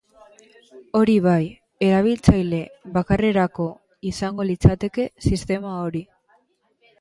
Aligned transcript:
Hori 0.99 1.17
bai, 1.25 1.43
erabiltzaile 1.87 2.61
bakarrerako 2.95 3.67
izango 4.13 4.47
litzateke 4.53 5.07
sistema 5.27 5.77
hori. 5.85 6.03